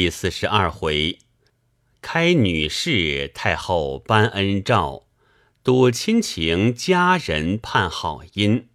[0.00, 1.18] 第四十二回，
[2.00, 5.08] 开女士太后颁恩诏，
[5.64, 8.66] 睹亲情佳人盼好姻。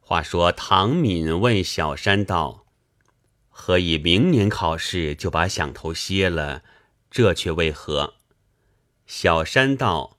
[0.00, 2.66] 话说唐敏问小山道
[3.48, 6.64] ：“何以明年考试就把响头歇了？
[7.08, 8.14] 这却为何？”
[9.06, 10.18] 小山道：“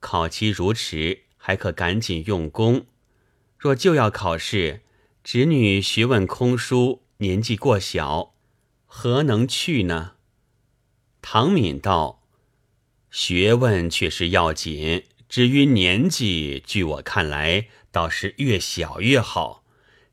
[0.00, 2.86] 考期如迟，还可赶紧用功；
[3.58, 4.80] 若就要考试，
[5.22, 8.31] 侄女学问空疏，年纪过小。”
[8.94, 10.12] 何能去呢？
[11.22, 12.22] 唐敏道
[13.10, 19.64] ：“学问却是要紧，至于年纪，据我看来，倒是越小越好。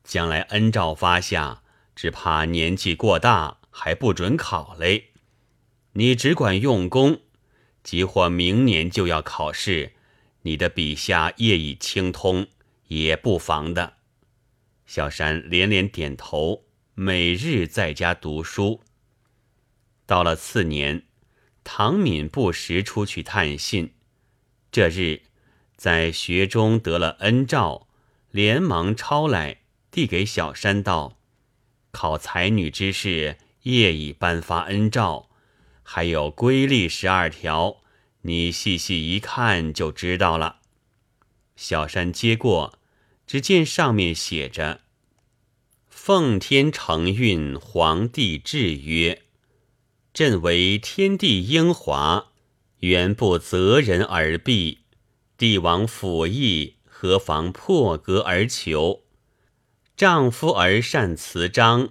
[0.02, 1.62] 将来恩诏发下，
[1.94, 5.10] 只怕年纪过大，还不准考嘞。
[5.92, 7.20] 你只管用功，
[7.84, 9.92] 即或明年就要考试，
[10.42, 12.48] 你的笔下业已清通，
[12.88, 13.98] 也不妨的。”
[14.86, 16.64] 小山连连点头。
[17.02, 18.82] 每日在家读书。
[20.04, 21.04] 到了次年，
[21.64, 23.94] 唐敏不时出去探信。
[24.70, 25.22] 这日，
[25.78, 27.88] 在学中得了恩诏，
[28.30, 31.16] 连忙抄来，递给小山道
[31.90, 35.30] ：“考才女之事，业已颁发恩诏，
[35.82, 37.80] 还有规例十二条，
[38.20, 40.60] 你细细一看就知道了。”
[41.56, 42.78] 小山接过，
[43.26, 44.82] 只见上面写着。
[46.02, 49.20] 奉天承运，皇帝制曰
[50.14, 52.28] ：“朕为天地英华，
[52.78, 54.78] 原不择人而避。
[55.36, 59.02] 帝王辅义，何妨破格而求？
[59.94, 61.90] 丈夫而善辞章，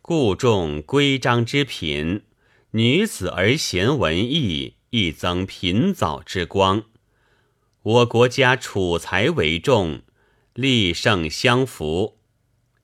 [0.00, 2.22] 故重规章之品；
[2.70, 6.84] 女子而贤文艺，亦增品藻之光。
[7.82, 10.00] 我国家储才为重，
[10.54, 12.16] 立圣相扶。”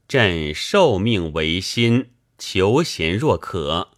[0.08, 3.90] 朕受命为心，求贤若渴。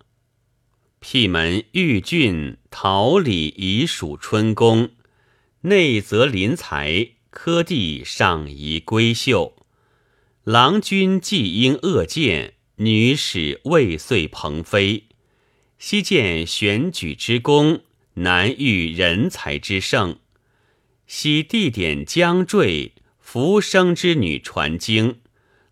[1.01, 4.91] 辟门御郡，桃李已属春宫。
[5.63, 9.55] 内则临才，科第上宜闺秀。
[10.45, 15.05] 郎君既应恶见，女使未遂鹏飞。
[15.79, 17.83] 昔见选举之功，
[18.15, 20.19] 难遇人才之盛。
[21.07, 25.21] 昔地点将坠，浮生之女传经。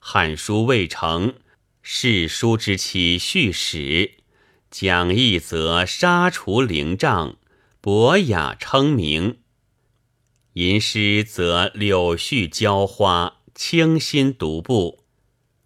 [0.09, 1.35] 汉书未成，
[1.83, 4.13] 世书之期续史，
[4.71, 7.35] 讲义则杀除灵障，
[7.81, 9.39] 博雅称名；
[10.53, 15.01] 吟诗则柳絮娇花，清新独步。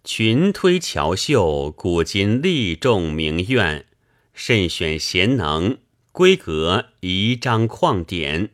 [0.03, 3.85] 群推乔秀，古今立众名苑，
[4.33, 5.77] 慎选贤能，
[6.11, 8.49] 规格仪章旷典。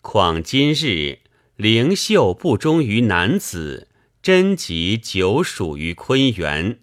[0.00, 1.20] 况今日
[1.54, 3.87] 灵秀不忠于男子。
[4.28, 6.80] 贞吉久属于坤元，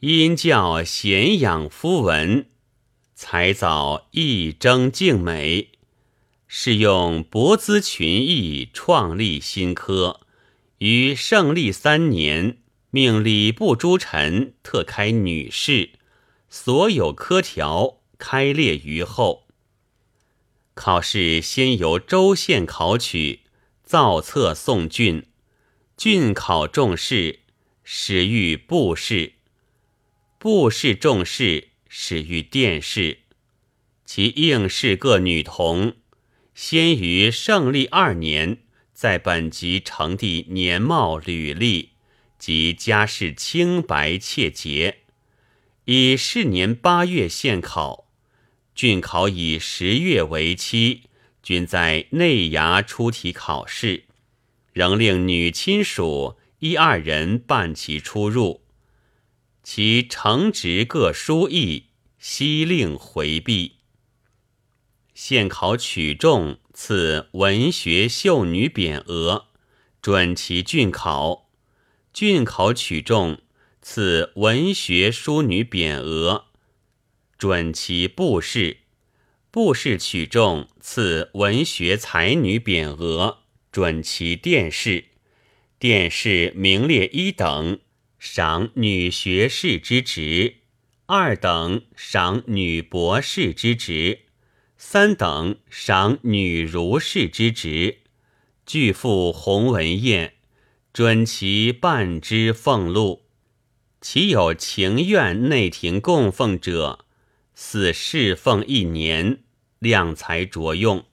[0.00, 2.50] 因教贤养夫文，
[3.14, 5.70] 才早一争静美。
[6.46, 10.20] 是用博资群艺，创立新科。
[10.80, 12.58] 于胜利三年，
[12.90, 15.92] 命礼部诸臣特开女试，
[16.50, 19.46] 所有科条开列于后。
[20.74, 23.44] 考试先由州县考取，
[23.82, 25.24] 造册送郡。
[26.00, 27.40] 郡考重试，
[27.84, 29.32] 始于布试；
[30.38, 33.18] 布试重试，始于殿试。
[34.06, 35.96] 其应试各女童，
[36.54, 38.62] 先于胜利二年，
[38.94, 41.90] 在本级呈递年貌履历
[42.38, 45.00] 及家世清白切节，
[45.84, 48.06] 以是年八月献考。
[48.74, 51.02] 郡考以十月为期，
[51.42, 54.04] 均在内衙出题考试。
[54.72, 58.62] 仍令女亲属一二人伴其出入，
[59.62, 61.86] 其承职各书意，
[62.18, 63.76] 悉令回避。
[65.12, 69.46] 现考取中，赐文学秀女匾额，
[70.00, 71.48] 准其郡考；
[72.12, 73.38] 郡考取中，
[73.82, 76.46] 赐文学淑女匾额，
[77.36, 78.78] 准其布试；
[79.50, 83.39] 布试取中，赐文学才女匾额。
[83.72, 85.04] 准其殿试，
[85.78, 87.78] 殿试名列一等，
[88.18, 90.56] 赏女学士之职；
[91.06, 94.22] 二等赏女博士之职；
[94.76, 97.98] 三等赏女儒士之职。
[98.66, 100.34] 俱附鸿文宴，
[100.92, 103.22] 准其半之俸禄。
[104.00, 107.04] 其有情愿内廷供奉者，
[107.54, 109.42] 似侍奉一年，
[109.78, 111.04] 量才着用。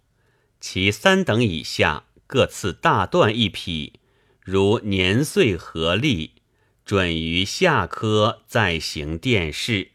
[0.59, 2.06] 其三等以下。
[2.27, 3.93] 各赐大缎一匹，
[4.41, 6.33] 如年岁合例，
[6.83, 9.91] 准于下科再行殿试。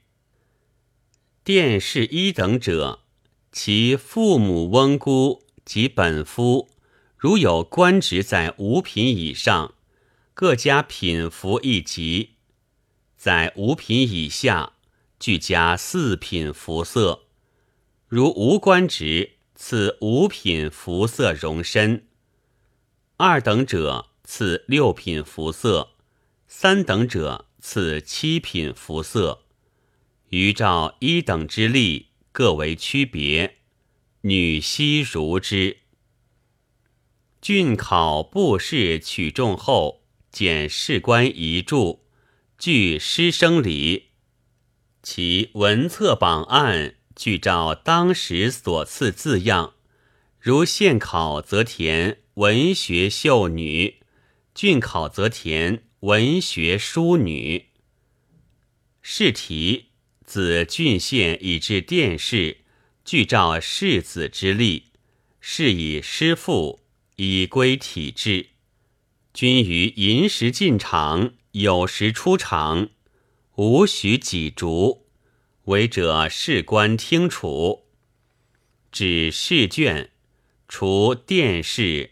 [1.45, 3.01] 殿试一等者，
[3.53, 6.71] 其父母翁姑及本夫，
[7.19, 9.75] 如有官职在五品以上，
[10.33, 12.31] 各加品服一级；
[13.17, 14.73] 在五品以下，
[15.21, 17.25] 俱加四品服色。
[18.09, 22.07] 如无官职，赐五品服色容身。
[23.25, 25.91] 二等者赐六品服色，
[26.49, 29.45] 三等者赐七品服色。
[30.31, 33.59] 余照一等之例，各为区别。
[34.23, 35.77] 女悉如之。
[37.41, 40.03] 郡考布试取中后，
[40.33, 42.01] 检士官遗著，
[42.59, 44.09] 据师生礼。
[45.01, 46.97] 其文册榜案。
[47.15, 49.75] 据照当时所赐字样，
[50.41, 53.97] 如县考则填文学秀女，
[54.55, 57.67] 郡考则填文学淑女。
[59.03, 59.89] 试题
[60.25, 62.63] 自郡县以至殿试，
[63.05, 64.85] 俱照世子之例，
[65.43, 66.81] 是以师父
[67.17, 68.47] 以归体制。
[69.35, 72.89] 均于寅时进场，酉时出场，
[73.57, 75.07] 无许己逐。
[75.65, 77.85] 违者事官听处，
[78.91, 80.11] 指试卷，
[80.67, 82.12] 除殿试，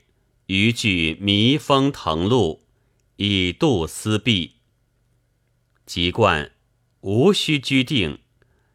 [0.52, 2.64] 余具密封誊录，
[3.14, 4.56] 以度思弊。
[5.86, 6.50] 籍贯
[7.02, 8.18] 无需居定，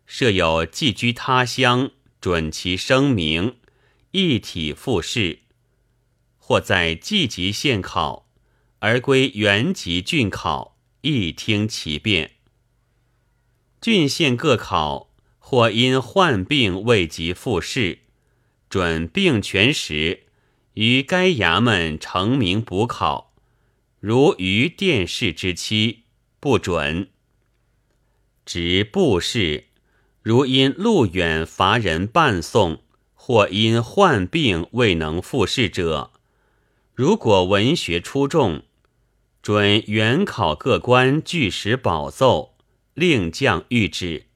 [0.06, 1.92] 设有寄居他乡，
[2.22, 3.58] 准其声明，
[4.12, 5.40] 一体复试，
[6.38, 8.30] 或在季籍县考，
[8.80, 12.36] 而归原籍郡考，一听其变。
[13.82, 18.00] 郡县各考，或因患病未及复试，
[18.70, 20.25] 准病全时，
[20.76, 23.34] 于该衙门成名补考。
[24.00, 26.04] 如于殿试之期，
[26.40, 27.10] 不准。
[28.46, 29.66] 执部试，
[30.22, 32.84] 如因路远乏人伴送，
[33.14, 36.12] 或因患病未能复试者，
[36.94, 38.64] 如果文学出众，
[39.42, 42.56] 准原考各官据实保奏。
[42.94, 44.28] 令将谕旨：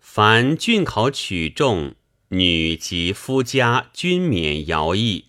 [0.00, 1.94] 凡郡考取中，
[2.30, 5.25] 女及夫家均免徭役。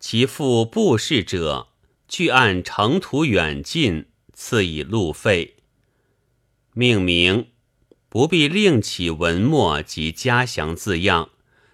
[0.00, 1.68] 其父布事者，
[2.08, 5.56] 俱按程途远近赐以路费。
[6.72, 7.48] 命名
[8.08, 11.28] 不必另起文墨及家祥字样，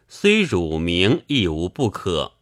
[0.08, 2.32] 虽乳名亦无不可。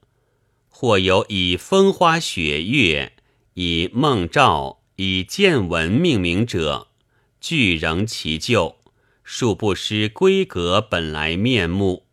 [0.69, 3.13] 或有以风花雪月、
[3.53, 6.89] 以梦兆、以见闻命名者。
[7.41, 8.77] 俱仍其旧，
[9.25, 12.07] 恕不失规格本来面目。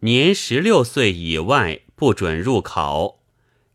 [0.00, 3.20] 年十六岁以外不准入考，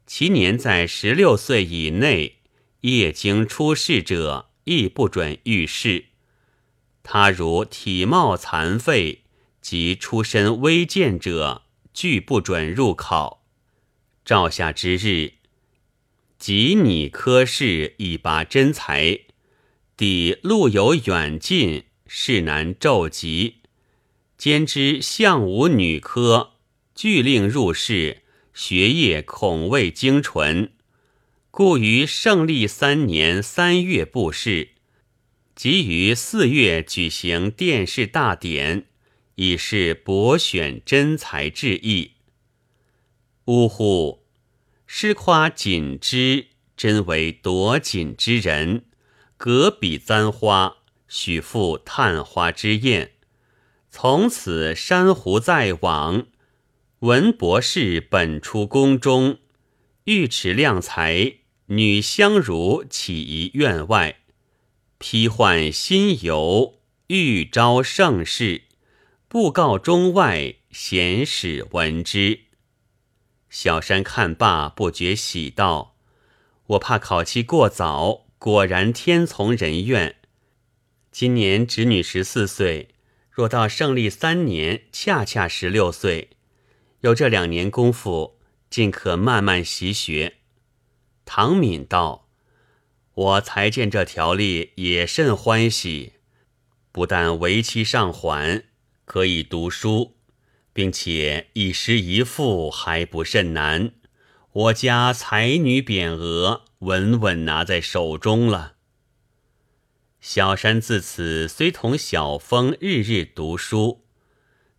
[0.06, 2.38] 其年在十六岁以内，
[2.82, 6.06] 业经出世者亦不准遇试。
[7.02, 9.24] 他如体貌残废
[9.60, 11.64] 及出身微贱者，
[11.94, 13.44] 俱不准入考。
[14.24, 15.34] 照下之日，
[16.38, 19.22] 即拟科试以拔真才。
[19.98, 23.62] 抵路有远近，事难骤急，
[24.38, 26.51] 兼之相武女科，
[27.02, 28.22] 俱令入仕，
[28.54, 30.72] 学业恐未精纯，
[31.50, 34.74] 故于胜利三年三月布试，
[35.56, 38.86] 即于四月举行殿试大典，
[39.34, 42.12] 以示博选真才志意。
[43.46, 44.24] 呜呼！
[44.86, 48.86] 诗夸锦之，真为夺锦之人。
[49.38, 50.78] 隔笔簪花，
[51.08, 53.14] 许赴探花之宴。
[53.90, 56.28] 从此珊瑚在往，
[57.02, 59.40] 文博士本出宫中，
[60.04, 64.20] 尉迟量才，女相如起于院外，
[65.00, 68.66] 批换新游，欲招盛世，
[69.28, 72.42] 布告中外，贤使闻之。
[73.50, 75.96] 小山看罢，不觉喜道
[76.68, 80.18] ：“我怕考期过早。”果然天从人愿。
[81.12, 82.90] 今年侄女十四岁，
[83.32, 86.30] 若到胜利三年，恰恰十六岁，
[87.02, 88.40] 有这两年功夫，
[88.70, 90.38] 尽可慢慢习学。
[91.26, 92.28] 唐敏道
[93.14, 96.14] ：“我才见这条例，也甚欢喜。
[96.92, 98.64] 不但为期尚缓，
[99.06, 100.16] 可以读书，
[100.74, 103.92] 并且一诗一赋还不甚难。
[104.54, 108.74] 我家才女匾额。”稳稳拿在手中了。
[110.20, 114.04] 小山自此虽同小峰日日读书，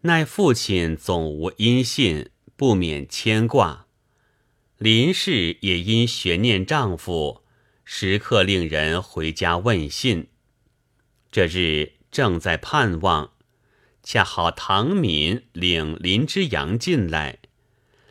[0.04, 3.86] 奈父亲总无音信，不免牵挂。
[4.76, 7.44] 林氏也因悬念丈夫，
[7.84, 10.26] 时刻令人回家问信。
[11.30, 13.34] 这日正在盼望，
[14.02, 17.38] 恰好唐敏领林之阳进来。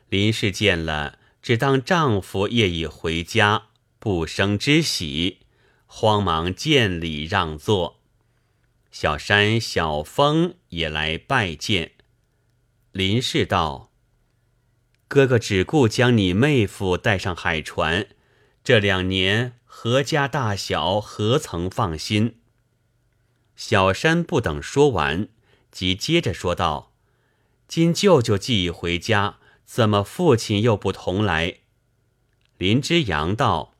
[0.07, 3.63] 林氏见了，只当丈夫夜已回家，
[3.99, 5.39] 不生之喜，
[5.87, 8.00] 慌忙见礼让座。
[8.91, 11.93] 小山、小峰也来拜见。
[12.91, 13.89] 林氏道
[15.07, 18.07] ：“哥哥只顾将你妹夫带上海船，
[18.63, 22.41] 这两年何家大小何曾放心？”
[23.55, 25.29] 小山不等说完，
[25.71, 26.93] 即接着说道
[27.69, 31.59] ：“今舅舅既已回家，怎么父亲又不同来？”
[32.57, 33.73] 林之阳道：“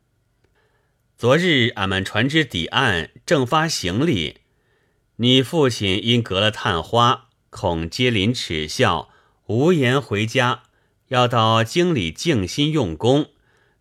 [1.18, 4.38] 昨日俺们船只抵岸，正发行李。”
[5.22, 9.10] 你父亲因隔了探花，恐接邻耻笑，
[9.46, 10.64] 无言回家，
[11.10, 13.30] 要到京里静心用功，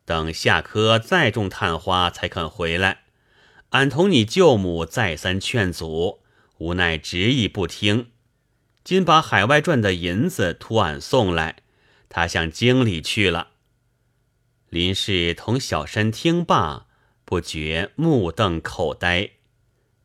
[0.04, 3.04] 等下科再种探花才肯回来。
[3.70, 6.20] 俺同你舅母再三劝阻，
[6.58, 8.10] 无奈执意不听。
[8.84, 11.62] 今把海外赚的银子托俺送来，
[12.10, 13.52] 他向京里去了。
[14.68, 16.84] 林氏同小山听罢，
[17.24, 19.30] 不觉目瞪口呆。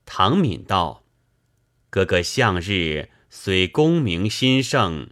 [0.06, 1.02] 唐敏道。
[1.96, 5.12] 哥哥向日虽功名兴盛，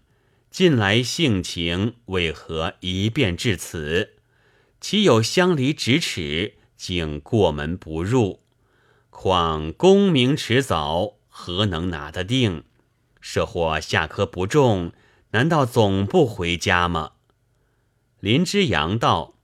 [0.52, 4.16] 近来性情为何一变至此？
[4.82, 8.42] 岂有相离咫尺，竟过门不入？
[9.10, 12.66] 况功名迟早，何能拿得定？
[13.22, 14.92] 设或下科不中，
[15.32, 17.14] 难道总不回家吗？
[18.20, 19.36] 林之阳道：“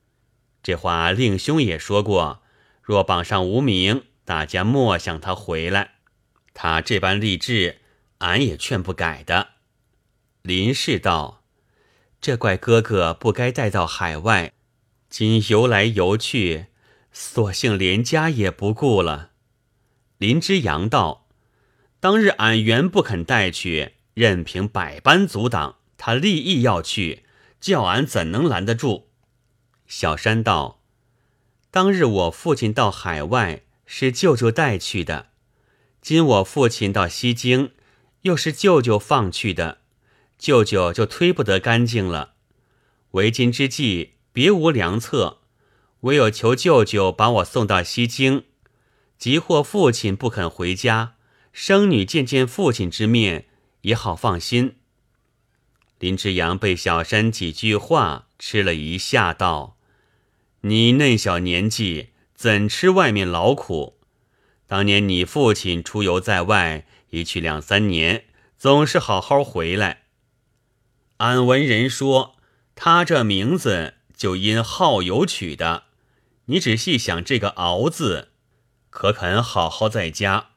[0.62, 2.44] 这话令兄也说过，
[2.84, 5.92] 若榜上无名，大家莫想他回来。”
[6.62, 7.78] 他这般励志，
[8.18, 9.52] 俺也劝不改的。
[10.42, 11.42] 林氏道
[12.20, 14.52] ：“这怪哥哥不该带到海外，
[15.10, 16.66] 今游来游去，
[17.14, 19.32] 索性连家也不顾了。”
[20.20, 21.30] 林之阳道
[22.02, 27.24] ：“当日俺原不肯带去，任凭百般阻挡，他立意要去，
[27.62, 29.08] 叫俺怎能拦得住？”
[29.88, 30.82] 小山道
[31.72, 35.28] ：“当日我父亲到海外，是舅舅带去的。”
[36.02, 37.72] 今我父亲到西京，
[38.22, 39.80] 又是舅舅放去的，
[40.38, 42.34] 舅舅就推不得干净了。
[43.12, 45.40] 为今之计，别无良策，
[46.02, 48.46] 唯有求舅舅把我送到西京。
[49.18, 51.16] 即或父亲不肯回家，
[51.52, 53.48] 生女见见父亲之面，
[53.82, 54.78] 也好放心。
[56.00, 59.78] 林之阳被小山几句话吃了一下，道
[60.62, 63.99] ：“你嫩小年纪，怎吃外面劳苦？”
[64.70, 70.04] 当年你父亲出游在外，一去两三年，总是好好回来。
[71.18, 72.36] 俺闻人说，
[72.76, 75.86] 他这名字就因好游取的。
[76.46, 78.28] 你只细想这个“敖”字，
[78.92, 80.50] 可肯好好在家？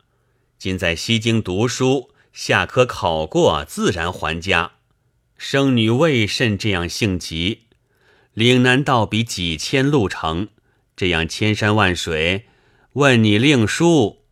[0.59, 4.73] 今在西京读书，下科考过，自然还家。
[5.38, 7.62] 生女为甚这样性急？
[8.35, 10.49] 岭南道比几千路程，
[10.95, 12.45] 这样千山万水。
[12.95, 14.23] 问你令叔，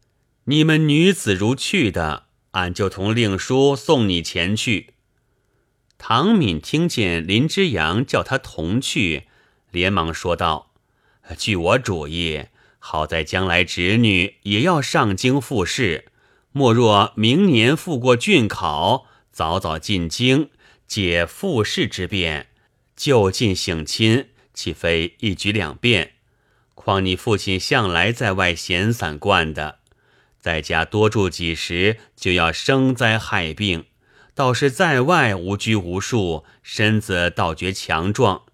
[0.45, 4.93] 你们女子如去的，俺就同令叔送你前去。
[5.97, 9.25] 唐敏听见林之阳叫他同去，
[9.71, 10.75] 连忙说道
[11.38, 12.49] ：“据我主意，
[12.79, 16.12] 好在将来侄女也要上京复试，
[16.52, 20.50] 莫若明年复过郡考，早早进京，
[20.87, 22.49] 解复试之便，
[22.95, 26.17] 就近省亲，岂非一举两便？”
[26.80, 29.80] 况你父亲向来在外闲散惯的，
[30.40, 33.84] 在家多住几时就要生灾害病，
[34.34, 38.44] 倒是在外无拘无束，身子倒觉强壮。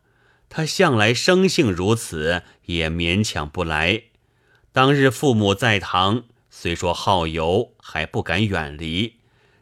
[0.49, 4.03] 他向来生性如此，也勉强不来。
[4.73, 9.21] 当日父母在堂，虽说好游，还不敢远离。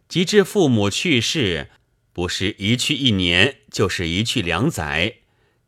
[0.09, 1.69] 及至父母去世，
[2.13, 5.17] 不是一去一年，就是一去两载，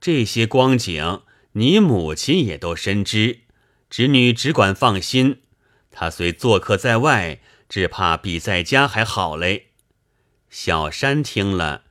[0.01, 1.23] 这些光景。
[1.59, 3.41] 你母亲也都深知，
[3.89, 5.41] 侄女只管放心。
[5.91, 9.69] 她虽做客在外，只怕比在家还好嘞。
[10.51, 11.85] 小山听了，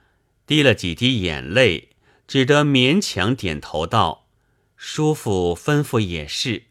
[0.46, 1.90] 滴了几滴眼泪，
[2.28, 4.28] 只得勉强点头道
[4.78, 6.66] ：“叔父吩咐也是。”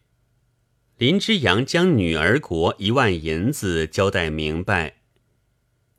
[0.97, 4.99] 林之阳将女儿国一万银子交代明白，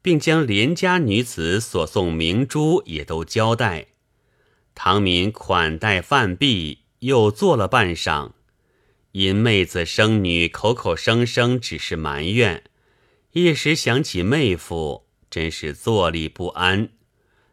[0.01, 3.87] 并将连家女子所送明珠也都交代。
[4.73, 6.83] 唐敏款待饭毕。
[7.05, 8.31] 又坐了半晌，
[9.12, 12.63] 因妹子生女，口口声声只是埋怨。
[13.33, 16.89] 一时想起妹夫，真是坐立不安。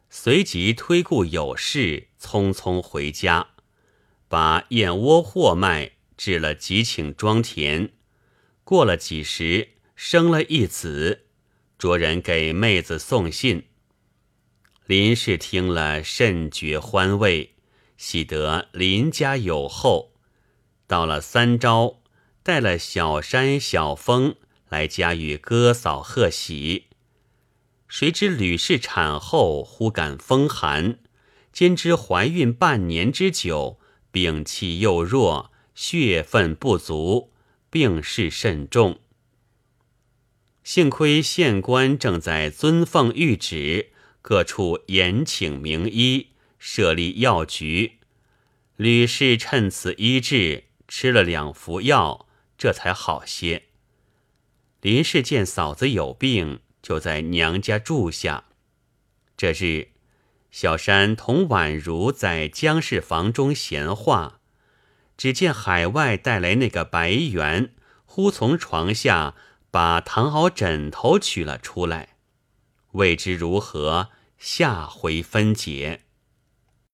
[0.09, 3.49] 随即推故有事，匆匆回家，
[4.26, 7.90] 把燕窝货卖，置了几顷庄田。
[8.64, 11.26] 过了几时，生了一子，
[11.78, 13.64] 着人给妹子送信。
[14.87, 17.51] 林氏听了甚觉欢慰，
[18.04, 20.14] 喜得林家有后。
[20.88, 22.02] 到了三朝，
[22.42, 24.35] 带了小山、小风
[24.68, 26.88] 来家与哥嫂贺喜。
[27.87, 30.99] 谁知吕氏产后忽感风寒，
[31.52, 33.78] 兼之怀孕半年之久，
[34.11, 37.30] 病气又弱，血分不足，
[37.71, 38.99] 病势甚重。
[40.64, 43.90] 幸亏县官正在遵奉谕旨。
[44.21, 46.28] 各处严请名医，
[46.64, 47.99] 设立药局。
[48.76, 53.64] 吕氏趁此医治，吃了两服药，这才好些。
[54.81, 58.45] 林氏见嫂子有病，就在娘家住下。
[59.37, 59.88] 这日，
[60.52, 64.38] 小山同宛如在江氏房中闲话，
[65.16, 69.35] 只见海外带来那个白猿，忽从床下
[69.73, 72.11] 把唐敖枕头取了出来。
[72.92, 76.01] 未知如何，下回分解。